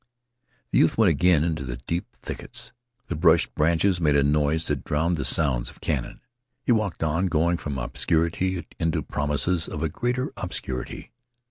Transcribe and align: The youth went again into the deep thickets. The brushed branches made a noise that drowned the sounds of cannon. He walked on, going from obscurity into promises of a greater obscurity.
The 0.71 0.79
youth 0.79 0.97
went 0.97 1.11
again 1.11 1.43
into 1.43 1.63
the 1.63 1.77
deep 1.77 2.07
thickets. 2.23 2.71
The 3.05 3.13
brushed 3.15 3.53
branches 3.53 4.01
made 4.01 4.15
a 4.15 4.23
noise 4.23 4.65
that 4.65 4.83
drowned 4.83 5.15
the 5.15 5.23
sounds 5.23 5.69
of 5.69 5.79
cannon. 5.79 6.21
He 6.63 6.71
walked 6.71 7.03
on, 7.03 7.27
going 7.27 7.57
from 7.57 7.77
obscurity 7.77 8.65
into 8.79 9.03
promises 9.03 9.67
of 9.67 9.83
a 9.83 9.89
greater 9.89 10.33
obscurity. 10.37 11.11